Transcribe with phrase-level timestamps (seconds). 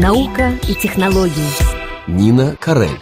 [0.00, 1.32] Наука и технологии.
[2.06, 3.00] Нина Карель.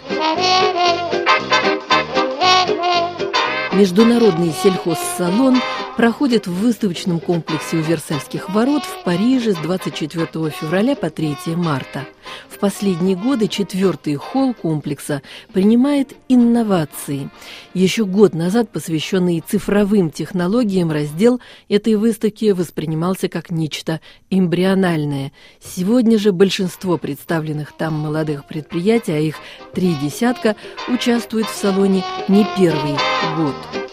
[3.71, 5.61] Международный сельхозсалон
[5.97, 12.05] проходит в выставочном комплексе у Версальских ворот в Париже с 24 февраля по 3 марта.
[12.47, 17.31] В последние годы четвертый холл комплекса принимает инновации.
[17.73, 25.31] Еще год назад посвященный цифровым технологиям раздел этой выставки воспринимался как нечто эмбриональное.
[25.59, 29.37] Сегодня же большинство представленных там молодых предприятий, а их
[29.73, 30.55] три десятка,
[30.87, 32.97] участвуют в салоне не первый
[33.35, 33.86] год.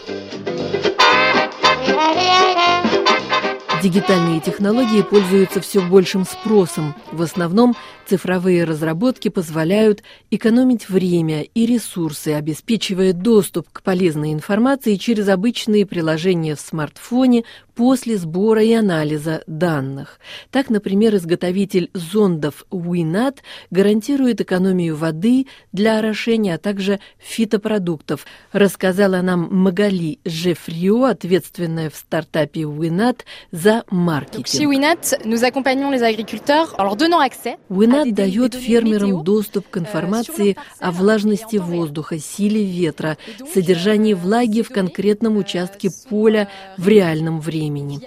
[3.85, 6.95] Дигитальные технологии пользуются все большим спросом.
[7.11, 15.27] В основном цифровые разработки позволяют экономить время и ресурсы, обеспечивая доступ к полезной информации через
[15.29, 17.43] обычные приложения в смартфоне
[17.75, 20.19] после сбора и анализа данных.
[20.49, 29.49] Так, например, изготовитель зондов WINAT гарантирует экономию воды для орошения, а также фитопродуктов, рассказала нам
[29.51, 33.21] Магали Жефрио, ответственная в стартапе WINAT
[33.51, 34.47] за маркетинг.
[34.47, 37.57] WINAT, nous accompagnons les agriculteurs en leur donnant accès
[38.03, 43.17] WINAT дает фермерам доступ к информации о влажности воздуха, силе ветра,
[43.53, 48.01] содержании влаги в конкретном участке поля в реальном времени.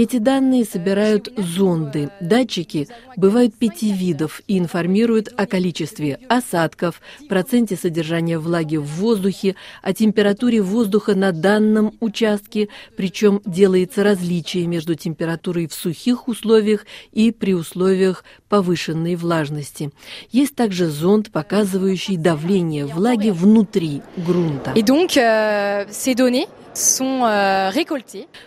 [0.00, 2.08] Эти данные собирают зонды.
[2.20, 9.92] Датчики бывают пяти видов и информируют о количестве осадков, проценте содержания влаги в воздухе, о
[9.92, 17.54] температуре воздуха на данном участке, причем делается различие между температурой в сухих условиях и при
[17.54, 19.90] условиях повышенной влажности.
[20.30, 24.74] Есть также зонд, показывающий давление влаги внутри грунта.
[24.76, 26.46] Et donc, euh, ces données.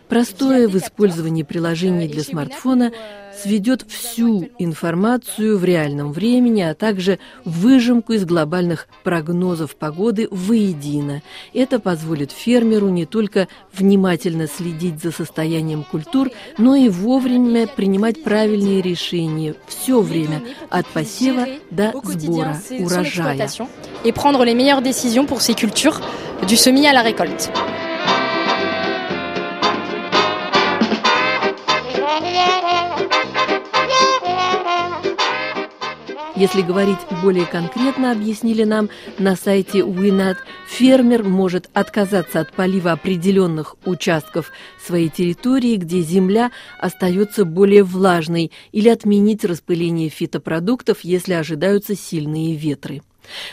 [0.07, 2.93] Простое в использовании приложений для смартфона
[3.37, 11.21] сведет всю информацию в реальном времени, а также выжимку из глобальных прогнозов погоды воедино.
[11.53, 18.81] Это позволит фермеру не только внимательно следить за состоянием культур, но и вовремя принимать правильные
[18.81, 23.49] решения все время, от посева до сбора урожая.
[24.05, 25.99] et prendre les meilleures décisions pour ces cultures
[26.47, 27.51] du semis à la récolte.
[36.35, 40.37] Если говорить более конкретно, объяснили нам на сайте WINAT,
[40.67, 44.49] фермер может отказаться от полива определенных участков
[44.83, 53.01] своей территории, где земля остается более влажной, или отменить распыление фитопродуктов, если ожидаются сильные ветры.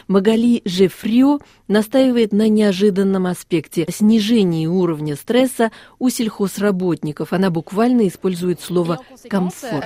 [0.07, 7.33] Магали Жефрио настаивает на неожиданном аспекте– снижении уровня стресса у сельхозработников.
[7.33, 9.85] Она буквально использует слово «комфорт».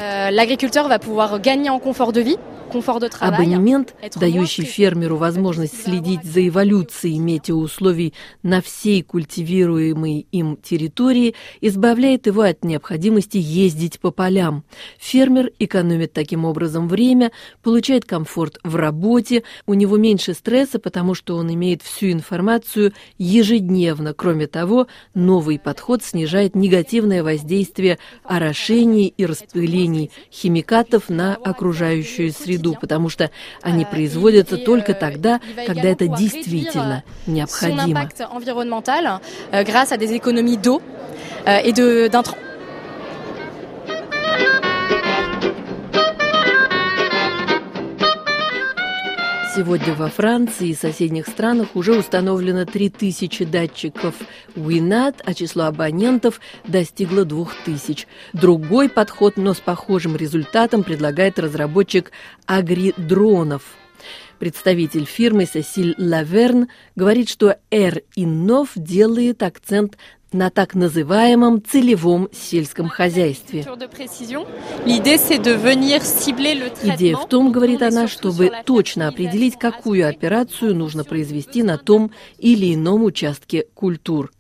[3.13, 3.35] Travail.
[3.35, 12.43] Абонемент, дающий фермеру возможность следить за эволюцией метеоусловий на всей культивируемой им территории, избавляет его
[12.43, 14.65] от необходимости ездить по полям.
[14.99, 17.31] Фермер экономит таким образом время,
[17.63, 24.13] получает комфорт в работе, у него меньше стресса, потому что он имеет всю информацию ежедневно.
[24.13, 33.09] Кроме того, новый подход снижает негативное воздействие орошений и распылений химикатов на окружающую среду, потому
[33.09, 33.31] что
[33.63, 38.11] они производятся только тогда, когда это действительно необходимо.
[49.55, 54.15] Сегодня во Франции и соседних странах уже установлено 3000 датчиков
[54.57, 58.07] WINAT, а число абонентов достигло 2000.
[58.33, 62.13] Другой подход, но с похожим результатом, предлагает разработчик
[62.47, 63.63] агридронов.
[64.39, 69.99] Представитель фирмы Сесиль Лаверн говорит, что Air Innov делает акцент
[70.33, 73.67] на так называемом целевом сельском хозяйстве.
[76.83, 82.75] Идея в том, говорит она, чтобы точно определить, какую операцию нужно произвести на том или
[82.75, 84.31] ином участке культур.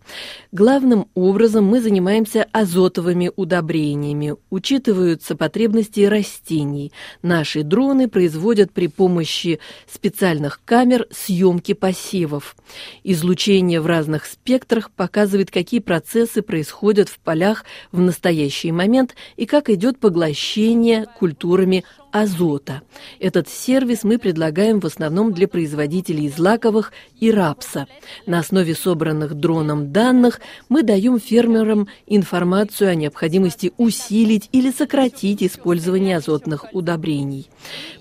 [0.53, 4.37] Главным образом мы занимаемся азотовыми удобрениями.
[4.51, 6.93] Учитываются потребности растений.
[7.23, 9.61] Наши дроны производят при помощи
[9.91, 12.57] специальных камер съемки посевов.
[13.05, 19.71] Излучение в разных спектрах показывает, какие процессы происходят в полях в настоящий момент и как
[19.71, 22.83] идет поглощение культурами азота.
[23.19, 27.89] Этот сервис мы предлагаем в основном для производителей злаковых и рапса.
[28.27, 36.19] На основе собранных дроном данных мы даем фермерам информацию о необходимости усилить или сократить использование
[36.19, 37.49] азотных удобрений.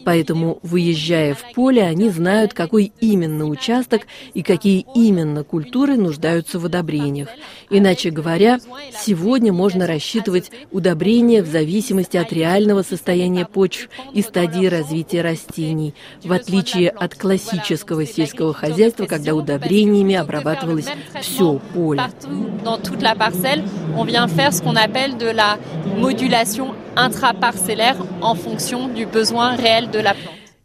[0.03, 4.01] Поэтому, выезжая в поле, они знают, какой именно участок
[4.33, 7.29] и какие именно культуры нуждаются в удобрениях.
[7.69, 8.59] Иначе говоря,
[8.99, 15.93] сегодня можно рассчитывать удобрения в зависимости от реального состояния почв и стадии развития растений,
[16.23, 20.87] в отличие от классического сельского хозяйства, когда удобрениями обрабатывалось
[21.21, 22.03] все поле.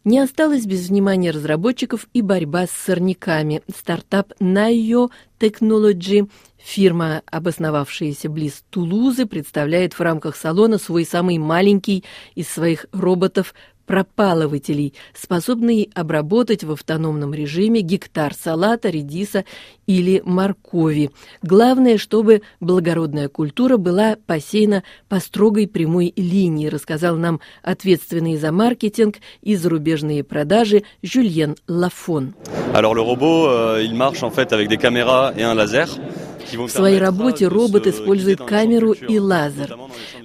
[0.06, 3.62] Не осталось без внимания разработчиков и борьба с сорняками.
[3.76, 5.10] Стартап Naio
[5.40, 6.30] Technology
[6.66, 12.02] Фирма, обосновавшаяся близ Тулузы, представляет в рамках салона свой самый маленький
[12.34, 13.54] из своих роботов
[13.86, 19.44] пропалывателей, способный обработать в автономном режиме гектар салата, редиса
[19.86, 21.12] или моркови.
[21.40, 29.18] Главное, чтобы благородная культура была посеяна по строгой прямой линии, рассказал нам ответственный за маркетинг
[29.40, 32.34] и зарубежные продажи Жюльен Лафон.
[32.74, 35.88] Alors le robot, euh, il marche en fait avec des caméras et un laser.
[36.52, 39.76] В своей работе робот использует камеру и лазер.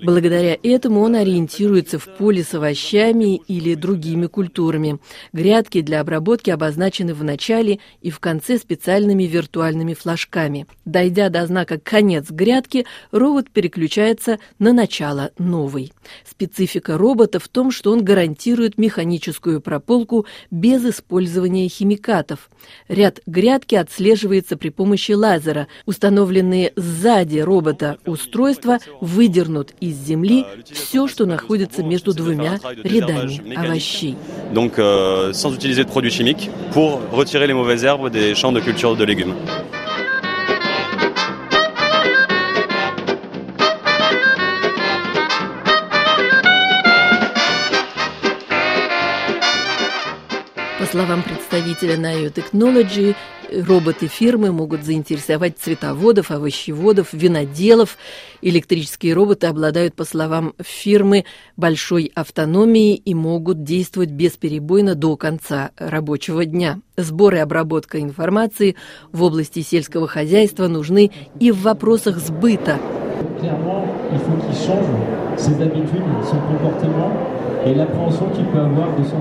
[0.03, 4.99] Благодаря этому он ориентируется в поле с овощами или другими культурами.
[5.31, 10.65] Грядки для обработки обозначены в начале и в конце специальными виртуальными флажками.
[10.85, 15.93] Дойдя до знака «Конец грядки», робот переключается на начало новой.
[16.27, 22.49] Специфика робота в том, что он гарантирует механическую прополку без использования химикатов.
[22.87, 31.25] Ряд грядки отслеживается при помощи лазера, установленные сзади робота устройства выдернут из земли все, что
[31.25, 34.15] находится между двумя рядами овощей.
[34.53, 38.59] Donc, euh, sans utiliser de produits chimiques, pour retirer les mauvaises herbes des champs de
[38.59, 39.35] culture de légumes.
[50.91, 53.15] Словам представителя Nayo Technology,
[53.65, 57.97] роботы фирмы могут заинтересовать цветоводов, овощеводов, виноделов.
[58.41, 61.23] Электрические роботы обладают, по словам фирмы,
[61.55, 66.81] большой автономией и могут действовать бесперебойно до конца рабочего дня.
[66.97, 68.75] Сбор и обработка информации
[69.13, 72.79] в области сельского хозяйства нужны и в вопросах сбыта.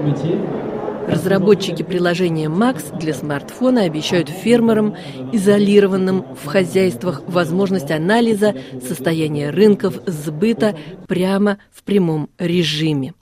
[0.03, 0.70] métier
[1.11, 4.95] Разработчики приложения Max для смартфона обещают фермерам,
[5.33, 8.55] изолированным в хозяйствах, возможность анализа
[8.87, 10.77] состояния рынков сбыта
[11.09, 13.15] прямо в прямом режиме.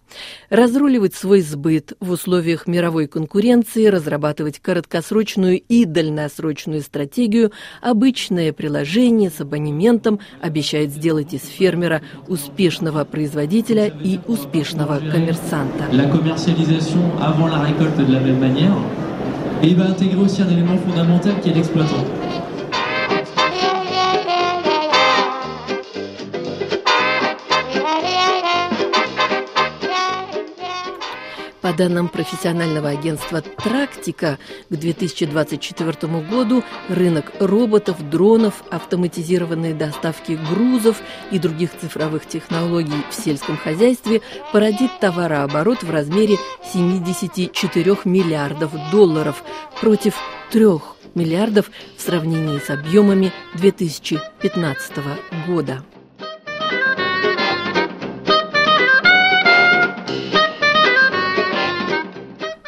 [0.51, 9.41] Разруливать свой сбыт в условиях мировой конкуренции, разрабатывать краткосрочную и дальносрочную стратегию, обычное приложение с
[9.41, 15.85] абонементом обещает сделать из фермера успешного производителя и успешного коммерсанта.
[19.61, 21.51] Et va intégrer aussi un élément fondamental qui.
[31.69, 34.39] По данным профессионального агентства «Трактика»,
[34.71, 43.59] к 2024 году рынок роботов, дронов, автоматизированной доставки грузов и других цифровых технологий в сельском
[43.59, 46.39] хозяйстве породит товарооборот в размере
[46.73, 49.45] 74 миллиардов долларов
[49.79, 50.15] против
[50.51, 50.65] 3
[51.15, 54.93] миллиардов в сравнении с объемами 2015
[55.47, 55.85] года.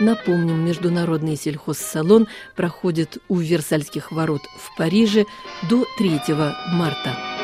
[0.01, 2.27] Напомним, международный сельхозсалон
[2.57, 5.27] проходит у Версальских ворот в Париже
[5.69, 6.21] до 3
[6.73, 7.40] марта.